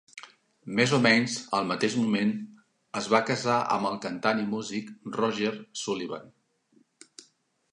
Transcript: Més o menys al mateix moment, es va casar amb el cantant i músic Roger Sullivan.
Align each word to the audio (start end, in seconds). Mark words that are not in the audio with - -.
Més 0.77 0.91
o 0.97 0.99
menys 1.05 1.33
al 1.57 1.67
mateix 1.71 1.97
moment, 2.03 2.31
es 3.01 3.09
va 3.15 3.19
casar 3.27 3.59
amb 3.75 3.91
el 3.91 4.01
cantant 4.07 4.41
i 4.45 4.47
músic 4.55 4.91
Roger 5.19 5.53
Sullivan. 5.83 6.27